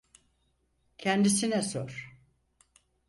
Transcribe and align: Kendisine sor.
Kendisine 0.97 1.61
sor. 1.63 2.15